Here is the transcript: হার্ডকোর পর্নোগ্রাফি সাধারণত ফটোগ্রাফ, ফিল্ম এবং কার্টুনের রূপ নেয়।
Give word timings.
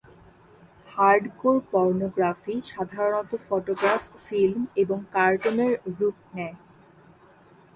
হার্ডকোর 0.87 1.57
পর্নোগ্রাফি 1.71 2.55
সাধারণত 2.71 3.31
ফটোগ্রাফ, 3.47 4.01
ফিল্ম 4.25 4.61
এবং 4.75 4.97
কার্টুনের 5.15 5.73
রূপ 5.97 6.17
নেয়। 6.35 6.55